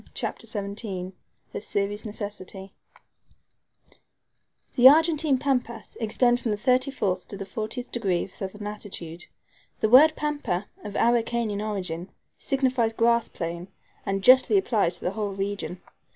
CHAPTER 0.15 0.47
XVII 0.47 1.13
A 1.53 1.61
SERIOUS 1.61 2.05
NECESSITY 2.05 2.73
THE 4.75 4.89
Argentine 4.89 5.37
Pampas 5.37 5.95
extend 6.01 6.39
from 6.39 6.49
the 6.49 6.57
thirty 6.57 6.89
fourth 6.89 7.27
to 7.27 7.37
the 7.37 7.45
fortieth 7.45 7.91
degree 7.91 8.23
of 8.23 8.33
southern 8.33 8.63
latitude. 8.65 9.25
The 9.79 9.89
word 9.89 10.15
PAMPA, 10.15 10.65
of 10.83 10.95
Araucanian 10.95 11.61
origin, 11.61 12.09
signifies 12.39 12.93
grass 12.93 13.29
plain, 13.29 13.67
and 14.03 14.23
justly 14.23 14.57
applies 14.57 14.97
to 14.97 15.03
the 15.03 15.11
whole 15.11 15.33
region. 15.33 15.79